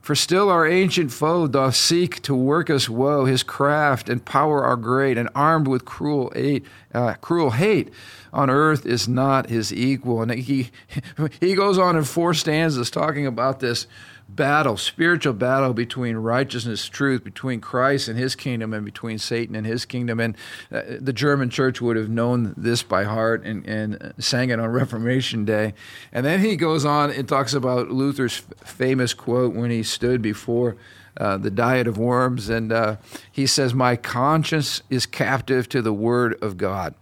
[0.00, 3.26] For still our ancient foe doth seek to work us woe.
[3.26, 7.92] His craft and power are great, and armed with cruel hate, uh, cruel hate
[8.32, 10.22] on earth is not his equal.
[10.22, 10.70] And he
[11.40, 13.86] he goes on in four stanzas talking about this
[14.36, 19.66] battle, spiritual battle between righteousness, truth, between Christ and his kingdom, and between Satan and
[19.66, 20.20] his kingdom.
[20.20, 20.36] And
[20.72, 24.68] uh, the German church would have known this by heart and, and sang it on
[24.70, 25.74] Reformation Day.
[26.12, 30.76] And then he goes on and talks about Luther's famous quote when he stood before.
[31.16, 32.96] Uh, the diet of worms, and uh,
[33.30, 36.94] he says, My conscience is captive to the word of God.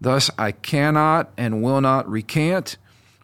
[0.00, 2.76] Thus I cannot and will not recant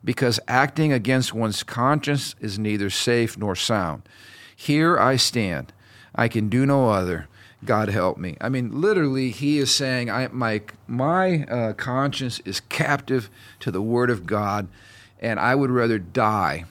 [0.04, 4.02] because acting against one's conscience is neither safe nor sound.
[4.54, 5.72] Here I stand.
[6.14, 7.28] I can do no other.
[7.64, 8.36] God help me.
[8.40, 13.30] I mean, literally, he is saying, I, my, my uh, conscience is captive
[13.60, 14.68] to the Word of God,
[15.20, 16.66] and I would rather die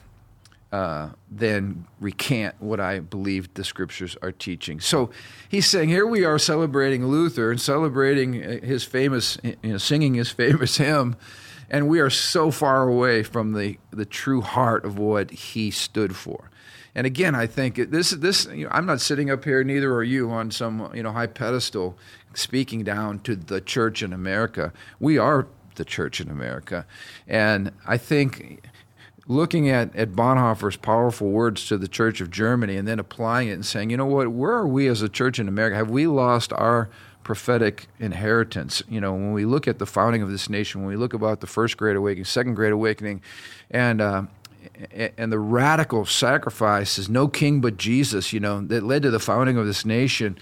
[0.72, 4.80] uh, than recant what I believe the Scriptures are teaching.
[4.80, 5.10] So
[5.48, 10.14] he's saying, here we are celebrating Luther and celebrating uh, his famous, you know, singing
[10.14, 11.16] his famous hymn
[11.70, 16.16] and we are so far away from the, the true heart of what he stood
[16.16, 16.50] for.
[16.94, 20.02] And again, I think this this you know, I'm not sitting up here, neither are
[20.02, 21.96] you, on some you know high pedestal,
[22.34, 24.72] speaking down to the church in America.
[24.98, 26.86] We are the church in America,
[27.28, 28.64] and I think
[29.28, 33.52] looking at, at Bonhoeffer's powerful words to the Church of Germany and then applying it
[33.52, 35.76] and saying, you know what, where are we as a church in America?
[35.76, 36.88] Have we lost our
[37.28, 38.82] prophetic inheritance.
[38.88, 41.42] You know, when we look at the founding of this nation, when we look about
[41.42, 43.20] the first Great Awakening, second Great Awakening,
[43.70, 44.22] and uh,
[45.18, 49.58] and the radical sacrifices, no king but Jesus, you know, that led to the founding
[49.58, 50.38] of this nation,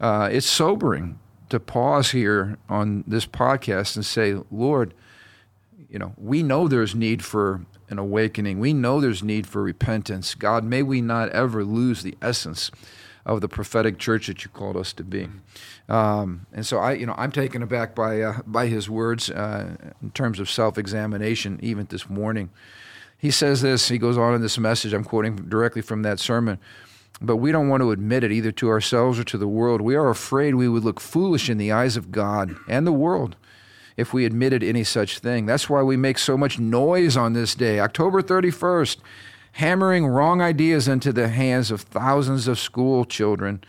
[0.00, 1.18] uh, it's sobering
[1.50, 4.94] to pause here on this podcast and say, Lord,
[5.90, 8.58] you know, we know there's need for an awakening.
[8.58, 10.34] We know there's need for repentance.
[10.34, 12.70] God, may we not ever lose the essence
[13.24, 15.28] of the prophetic church that you called us to be.
[15.88, 19.76] Um, and so I, you know, I'm taken aback by uh, by his words uh,
[20.02, 22.50] in terms of self-examination, even this morning.
[23.16, 23.88] He says this.
[23.88, 24.92] He goes on in this message.
[24.92, 26.58] I'm quoting directly from that sermon.
[27.20, 29.80] But we don't want to admit it either to ourselves or to the world.
[29.80, 33.36] We are afraid we would look foolish in the eyes of God and the world
[33.96, 35.46] if we admitted any such thing.
[35.46, 38.96] That's why we make so much noise on this day, October 31st
[39.52, 43.62] hammering wrong ideas into the hands of thousands of school children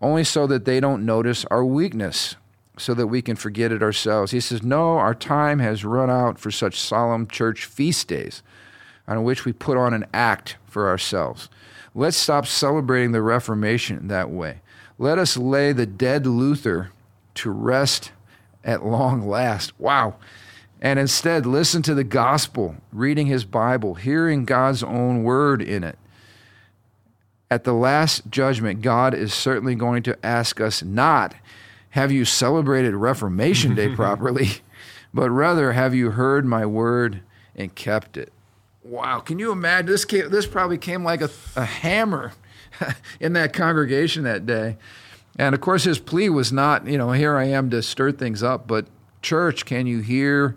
[0.00, 2.36] only so that they don't notice our weakness,
[2.78, 4.32] so that we can forget it ourselves.
[4.32, 8.42] He says, No, our time has run out for such solemn church feast days
[9.08, 11.48] on which we put on an act for ourselves.
[11.94, 14.60] Let's stop celebrating the Reformation that way.
[14.98, 16.90] Let us lay the dead Luther
[17.36, 18.12] to rest
[18.64, 19.78] at long last.
[19.80, 20.16] Wow
[20.80, 25.98] and instead listen to the gospel, reading his Bible, hearing God's own word in it.
[27.50, 31.34] At the last judgment, God is certainly going to ask us not,
[31.90, 34.48] have you celebrated Reformation Day properly,
[35.14, 37.20] but rather, have you heard my word
[37.54, 38.32] and kept it?
[38.88, 39.86] wow, can you imagine?
[39.86, 42.32] This came, this probably came like a, a hammer
[43.20, 44.76] in that congregation that day.
[45.38, 48.42] And of course, his plea was not, you know, here I am to stir things
[48.42, 48.86] up, but
[49.22, 50.56] church, can you hear?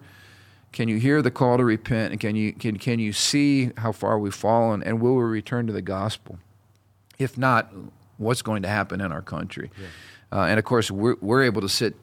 [0.71, 2.11] Can you hear the call to repent?
[2.11, 4.83] And can you can can you see how far we've fallen?
[4.83, 6.39] And will we return to the gospel?
[7.17, 7.73] If not,
[8.17, 9.71] what's going to happen in our country?
[9.79, 9.87] Yeah.
[10.31, 11.95] Uh, and of course, we're, we're able to sit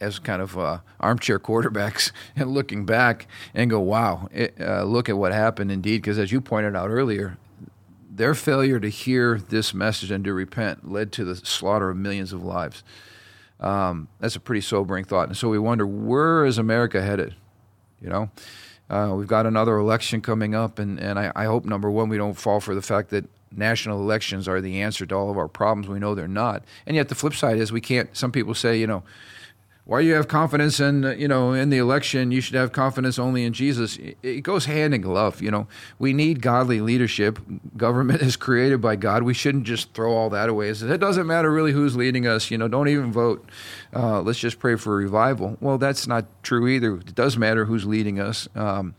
[0.00, 5.08] as kind of uh, armchair quarterbacks and looking back and go, wow, it, uh, look
[5.08, 5.98] at what happened indeed.
[5.98, 7.36] Because as you pointed out earlier,
[8.10, 12.32] their failure to hear this message and to repent led to the slaughter of millions
[12.32, 12.82] of lives.
[13.60, 15.28] Um, that's a pretty sobering thought.
[15.28, 17.34] And so we wonder, where is America headed?
[18.00, 18.30] You know,
[18.90, 22.16] uh, we've got another election coming up, and, and I, I hope, number one, we
[22.16, 25.48] don't fall for the fact that national elections are the answer to all of our
[25.48, 25.88] problems.
[25.88, 26.62] We know they're not.
[26.86, 29.02] And yet the flip side is we can't, some people say, you know,
[29.88, 33.42] why you have confidence in you know in the election you should have confidence only
[33.42, 33.98] in jesus.
[34.22, 35.66] It goes hand in glove you know.
[35.98, 37.38] We need godly leadership.
[37.74, 39.22] Government is created by god.
[39.22, 40.68] We shouldn't just throw all that away.
[40.68, 42.68] It doesn't matter really who's leading us you know.
[42.68, 43.48] Don't even vote.
[43.96, 45.56] Uh, let's just pray for revival.
[45.58, 46.96] Well that's not true either.
[46.96, 48.46] It does matter who's leading us.
[48.54, 48.94] Um,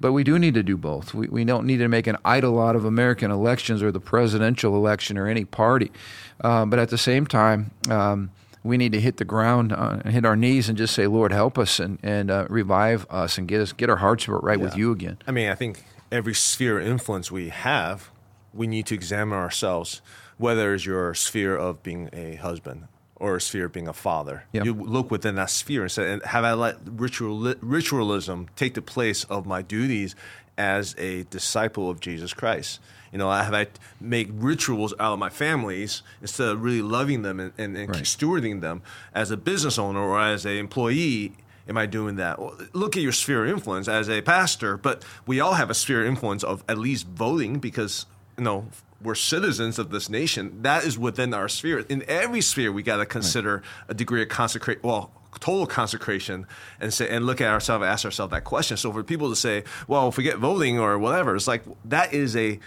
[0.00, 1.14] but we do need to do both.
[1.14, 4.74] We, we don't need to make an idol out of American elections or the presidential
[4.74, 5.92] election or any party.
[6.40, 8.32] Uh, but at the same time, um,
[8.64, 11.32] we need to hit the ground uh, and hit our knees and just say, Lord,
[11.32, 14.64] help us and, and uh, revive us and get us get our hearts right yeah.
[14.64, 15.18] with you again.
[15.26, 18.10] I mean, I think every sphere of influence we have,
[18.54, 20.02] we need to examine ourselves,
[20.38, 24.44] whether it's your sphere of being a husband or a sphere of being a father.
[24.52, 24.64] Yep.
[24.64, 29.24] You look within that sphere and say, have I let ritual, ritualism take the place
[29.24, 30.14] of my duties
[30.58, 32.80] as a disciple of Jesus Christ?
[33.12, 33.66] You know, have I
[34.00, 38.04] make rituals out of my families instead of really loving them and, and, and right.
[38.04, 38.82] stewarding them
[39.14, 41.34] as a business owner or as an employee?
[41.68, 42.38] Am I doing that?
[42.40, 45.74] Well, look at your sphere of influence as a pastor, but we all have a
[45.74, 48.66] sphere of influence of at least voting because you know
[49.00, 50.62] we're citizens of this nation.
[50.62, 51.80] That is within our sphere.
[51.80, 53.64] In every sphere, we got to consider right.
[53.88, 54.82] a degree of consecrate.
[54.82, 56.46] Well, total consecration
[56.80, 59.64] and say and look at ourselves ask ourselves that question so for people to say
[59.88, 62.60] well forget voting or whatever it's like that is a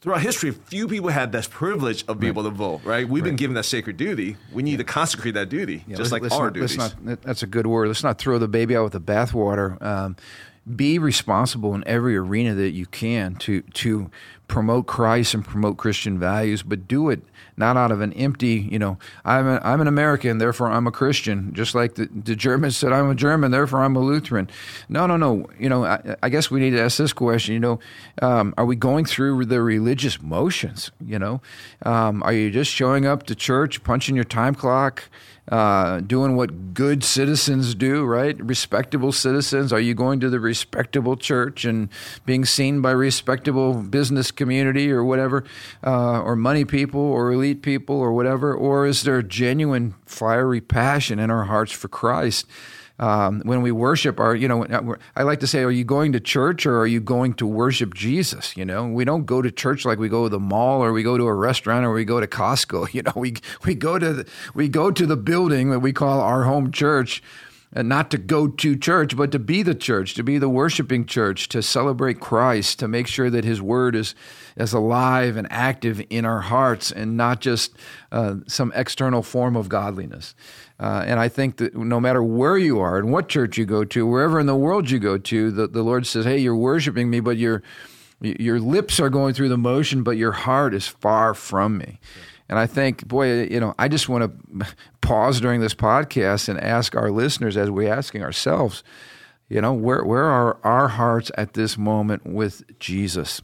[0.00, 2.40] throughout history, few people had this privilege of being right.
[2.40, 2.80] able to vote.
[2.84, 3.08] Right?
[3.08, 3.28] We've right.
[3.28, 4.36] been given that sacred duty.
[4.52, 4.76] We need yeah.
[4.78, 6.76] to consecrate that duty, yeah, just like our not, duties.
[6.76, 7.88] Not, that's a good word.
[7.88, 9.80] Let's not throw the baby out with the bathwater.
[9.82, 10.16] Um,
[10.76, 14.10] be responsible in every arena that you can to to
[14.48, 17.22] promote Christ and promote Christian values, but do it
[17.58, 20.92] not out of an empty, you know, I'm, a, I'm an American, therefore I'm a
[20.92, 24.48] Christian, just like the, the Germans said, I'm a German, therefore I'm a Lutheran.
[24.88, 25.46] No, no, no.
[25.58, 27.80] You know, I, I guess we need to ask this question, you know,
[28.22, 30.92] um, are we going through the religious motions?
[31.04, 31.42] You know,
[31.84, 35.04] um, are you just showing up to church, punching your time clock?
[35.50, 38.38] Uh, doing what good citizens do, right?
[38.42, 39.72] Respectable citizens.
[39.72, 41.88] Are you going to the respectable church and
[42.26, 45.44] being seen by respectable business community or whatever,
[45.84, 48.54] uh, or money people or elite people or whatever?
[48.54, 52.46] Or is there a genuine fiery passion in our hearts for Christ?
[52.98, 54.66] Um, when we worship our you know
[55.16, 57.94] i like to say are you going to church or are you going to worship
[57.94, 58.56] jesus?
[58.56, 61.02] You know we don't go to church like we go to the mall or we
[61.02, 62.88] go to a restaurant or we go to costco.
[62.98, 63.34] You know we
[63.64, 67.22] we go to the, we go to the building that we call our home church
[67.72, 71.04] and not to go to church, but to be the church, to be the worshiping
[71.04, 74.14] church, to celebrate Christ, to make sure that His Word is
[74.56, 77.74] as alive and active in our hearts, and not just
[78.10, 80.34] uh, some external form of godliness.
[80.80, 83.84] Uh, and I think that no matter where you are and what church you go
[83.84, 87.10] to, wherever in the world you go to, the, the Lord says, "Hey, you're worshiping
[87.10, 87.62] me, but your
[88.20, 92.00] your lips are going through the motion, but your heart is far from me."
[92.48, 94.66] And I think, boy, you know, I just want to
[95.08, 98.84] pause during this podcast and ask our listeners, as we're asking ourselves,
[99.48, 103.40] you know, where where are our hearts at this moment with Jesus?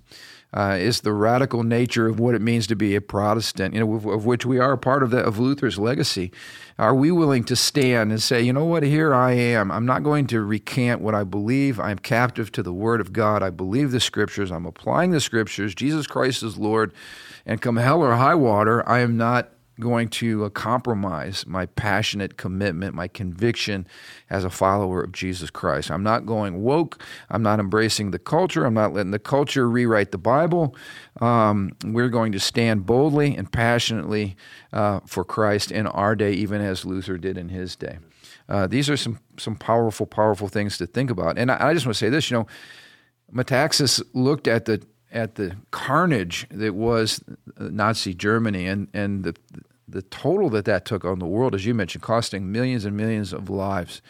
[0.55, 3.95] uh, is the radical nature of what it means to be a Protestant, you know,
[3.95, 6.31] of, of, which we are a part of, the, of Luther's legacy.
[6.79, 9.73] Are we willing to stand and say, you know what, here I am.
[9.73, 11.81] I'm not going to recant what I believe.
[11.81, 13.43] I'm captive to the Word of God.
[13.43, 14.53] I believe the Scriptures.
[14.53, 15.75] I'm applying the Scriptures.
[15.75, 16.93] Jesus Christ is Lord.
[17.45, 22.37] And come hell or high water, I am not going to uh, compromise my passionate
[22.37, 23.87] commitment, my conviction
[24.31, 25.91] as a follower of Jesus Christ.
[25.91, 27.03] I'm not going woke.
[27.31, 28.65] I'm not embracing the culture.
[28.65, 30.77] I'm not letting the culture rewrite the Bible.
[31.21, 34.37] Um, we're going to stand boldly and passionately
[34.73, 37.99] uh, for Christ in our day, even as Luther did in his day.
[38.49, 41.39] Uh, these are some some powerful, powerful things to think about.
[41.39, 42.47] And I, I just want to say this, you know,
[43.33, 44.85] Metaxas looked at the
[45.15, 47.23] at the carnage that was
[47.59, 49.35] Nazi Germany and, and the,
[49.89, 53.33] the total that that took on the world, as you mentioned, costing millions and millions
[53.33, 54.03] of lives.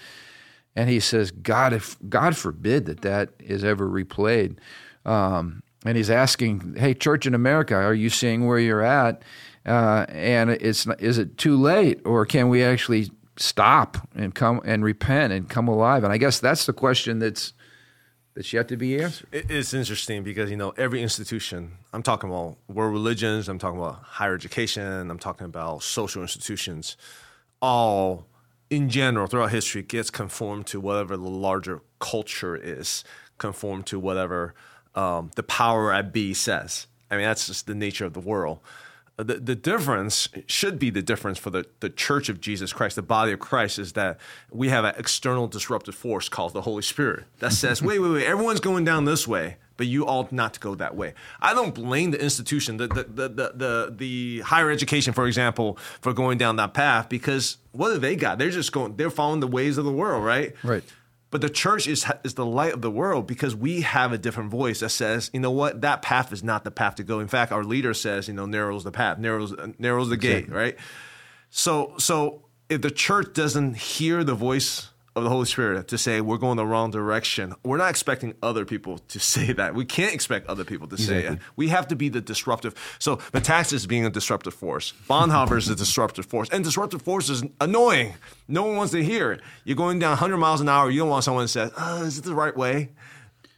[0.75, 4.57] And he says, God, if God forbid that that is ever replayed.
[5.05, 9.23] Um, and he's asking, "Hey, church in America, are you seeing where you're at?
[9.67, 14.83] Uh, and it's is it too late, or can we actually stop and come and
[14.83, 17.53] repent and come alive?" And I guess that's the question that's
[18.35, 19.29] that's yet to be answered.
[19.33, 21.79] It's interesting because you know every institution.
[21.93, 23.49] I'm talking about world religions.
[23.49, 25.11] I'm talking about higher education.
[25.11, 26.97] I'm talking about social institutions.
[27.63, 28.27] All
[28.71, 33.05] in general throughout history gets conformed to whatever the larger culture is,
[33.39, 34.55] conformed to whatever
[34.95, 36.87] um, the power at B says.
[37.11, 38.59] I mean, that's just the nature of the world.
[39.17, 43.03] The, the difference should be the difference for the, the church of Jesus Christ, the
[43.03, 44.19] body of Christ, is that
[44.51, 48.27] we have an external disruptive force called the Holy Spirit that says, wait, wait, wait,
[48.27, 51.15] everyone's going down this way, but you ought not to go that way.
[51.41, 56.13] I don't blame the institution, the, the, the, the, the higher education, for example, for
[56.13, 58.39] going down that path because what do they got?
[58.39, 60.55] They're just going, they're following the ways of the world, right?
[60.65, 60.83] Right.
[61.35, 64.53] But the church is is the light of the world because we have a different
[64.53, 67.19] voice that says, you know what, that path is not the path to go.
[67.19, 70.49] In fact, our leader says, you know, narrows the path, narrows uh, narrows the gate,
[70.49, 70.77] right?
[71.51, 76.21] So so if the church doesn't hear the voice of the Holy Spirit to say
[76.21, 77.55] we're going the wrong direction.
[77.65, 79.75] We're not expecting other people to say that.
[79.75, 81.23] We can't expect other people to exactly.
[81.23, 81.39] say it.
[81.57, 82.75] We have to be the disruptive.
[82.99, 84.93] So Metaxas is being a disruptive force.
[85.09, 86.49] Bonhoeffer is a disruptive force.
[86.51, 88.15] And disruptive force is annoying.
[88.49, 89.41] No one wants to hear it.
[89.65, 90.91] You're going down 100 miles an hour.
[90.91, 92.91] You don't want someone to say, oh, is it the right way?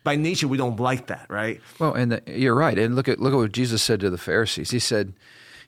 [0.04, 1.60] By nature, we don't like that, right?
[1.80, 2.78] Well, and the, you're right.
[2.78, 4.70] And look at look at what Jesus said to the Pharisees.
[4.70, 5.14] He said,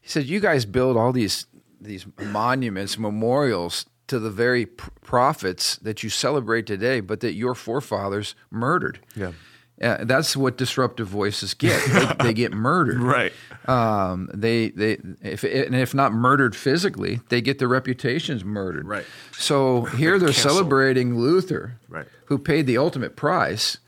[0.01, 1.47] he said, you guys build all these
[1.80, 8.35] these monuments, memorials to the very prophets that you celebrate today, but that your forefathers
[8.51, 9.01] murdered.
[9.15, 9.33] Yeah.
[9.81, 11.81] Uh, that's what disruptive voices get.
[11.93, 13.01] They, they get murdered.
[13.09, 13.33] Right.
[13.67, 18.89] Um, they they if and if not murdered physically, they get their reputations murdered.
[18.89, 19.05] Right.
[19.33, 22.07] So here they're celebrating Luther, right.
[22.27, 23.79] who paid the ultimate price,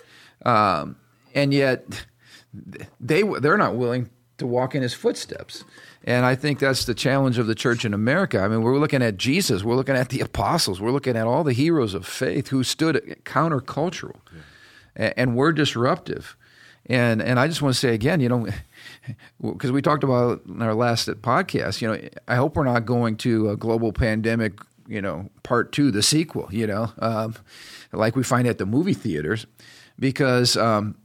[0.45, 0.97] um,
[1.35, 2.05] and yet
[3.01, 4.11] they they're not willing
[4.41, 5.65] to walk in his footsteps.
[6.05, 8.41] And I think that's the challenge of the church in America.
[8.41, 11.45] I mean, we're looking at Jesus, we're looking at the apostles, we're looking at all
[11.45, 14.17] the heroes of faith who stood countercultural,
[14.99, 15.13] yeah.
[15.17, 16.37] and we're disruptive.
[16.87, 18.49] And and I just want to say again, you know,
[19.43, 23.17] because we talked about in our last podcast, you know, I hope we're not going
[23.19, 24.55] to a global pandemic,
[24.89, 27.35] you know, part two, the sequel, you know, um,
[27.93, 29.47] like we find at the movie theaters,
[29.99, 30.97] because um,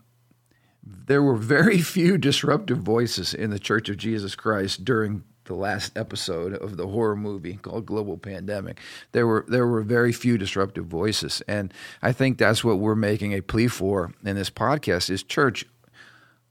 [0.86, 5.96] there were very few disruptive voices in the Church of Jesus Christ during the last
[5.96, 8.80] episode of the horror movie called Global Pandemic.
[9.12, 13.34] There were there were very few disruptive voices, and I think that's what we're making
[13.34, 15.66] a plea for in this podcast: is church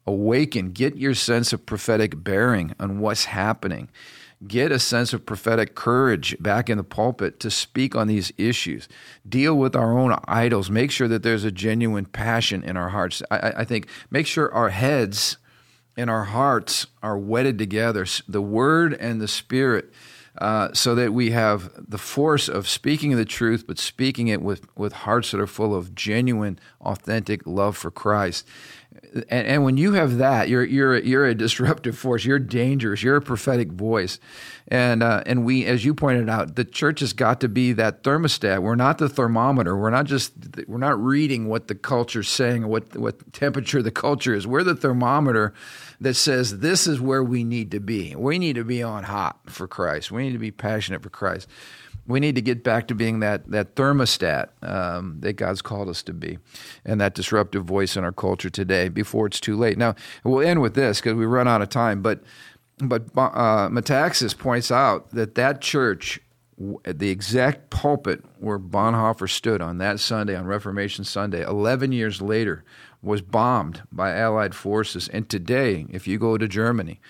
[0.06, 3.88] awaken, get your sense of prophetic bearing on what's happening
[4.46, 8.88] get a sense of prophetic courage back in the pulpit to speak on these issues,
[9.28, 13.22] deal with our own idols, make sure that there's a genuine passion in our hearts.
[13.30, 15.38] I, I think make sure our heads
[15.96, 19.92] and our hearts are wedded together, the Word and the Spirit.
[20.36, 24.66] Uh, so that we have the force of speaking the truth, but speaking it with,
[24.76, 28.44] with hearts that are full of genuine, authentic love for Christ
[29.14, 32.24] and, and, when you have that, you're you're you're a disruptive force.
[32.24, 33.02] You're dangerous.
[33.02, 34.18] You're a prophetic voice,
[34.66, 38.02] and uh, and we, as you pointed out, the church has got to be that
[38.02, 38.62] thermostat.
[38.62, 39.76] We're not the thermometer.
[39.76, 40.32] We're not just
[40.66, 44.46] we're not reading what the culture's saying, what what temperature the culture is.
[44.46, 45.54] We're the thermometer
[46.00, 48.16] that says this is where we need to be.
[48.16, 50.10] We need to be on hot for Christ.
[50.10, 51.48] We need to be passionate for Christ
[52.06, 56.02] we need to get back to being that that thermostat um, that God's called us
[56.04, 56.38] to be,
[56.84, 59.78] and that disruptive voice in our culture today before it's too late.
[59.78, 62.22] Now we'll end with this because we run out of time, but
[62.78, 66.20] but uh, Metaxas points out that that church,
[66.58, 72.64] the exact pulpit where Bonhoeffer stood on that Sunday on Reformation Sunday, eleven years later,
[73.00, 77.00] was bombed by Allied forces, and today, if you go to Germany,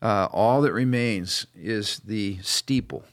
[0.00, 3.04] uh, all that remains is the steeple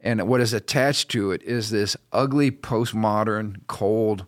[0.00, 4.26] and what is attached to it is this ugly postmodern, cold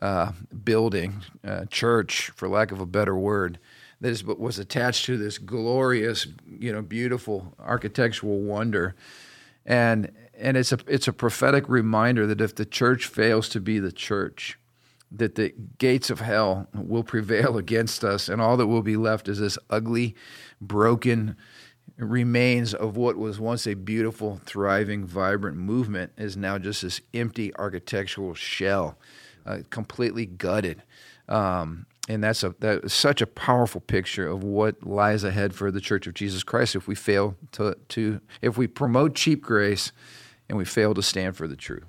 [0.00, 0.32] uh,
[0.64, 3.58] building, uh, church, for lack of a better word,
[4.00, 6.26] that is, was attached to this glorious,
[6.58, 8.96] you know, beautiful architectural wonder,
[9.64, 13.78] and and it's a it's a prophetic reminder that if the church fails to be
[13.78, 14.58] the church,
[15.12, 19.28] that the gates of hell will prevail against us, and all that will be left
[19.28, 20.16] is this ugly,
[20.60, 21.36] broken
[22.10, 27.54] remains of what was once a beautiful, thriving, vibrant movement is now just this empty
[27.56, 28.98] architectural shell,
[29.46, 30.82] uh, completely gutted.
[31.28, 35.80] Um, and that's a that's such a powerful picture of what lies ahead for the
[35.80, 39.92] Church of Jesus Christ if we fail to to if we promote cheap grace
[40.48, 41.84] and we fail to stand for the truth.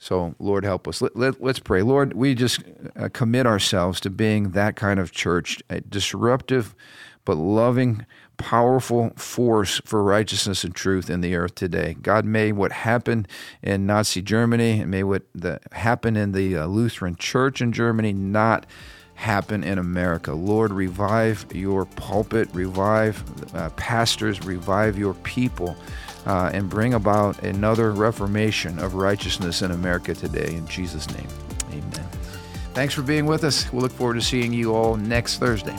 [0.00, 1.02] So, Lord, help us.
[1.02, 1.82] Let, let, us pray.
[1.82, 2.62] Lord, we just
[2.96, 6.74] uh, commit ourselves to being that kind of church, a disruptive
[7.26, 8.06] but loving,
[8.40, 11.94] powerful force for righteousness and truth in the earth today.
[12.00, 13.28] God, may what happened
[13.62, 18.14] in Nazi Germany and may what the, happened in the uh, Lutheran Church in Germany
[18.14, 18.64] not
[19.14, 20.32] happen in America.
[20.32, 23.22] Lord, revive your pulpit, revive
[23.54, 25.76] uh, pastors, revive your people,
[26.24, 30.54] uh, and bring about another reformation of righteousness in America today.
[30.54, 31.28] In Jesus' name,
[31.68, 32.08] amen.
[32.72, 33.70] Thanks for being with us.
[33.70, 35.76] We'll look forward to seeing you all next Thursday.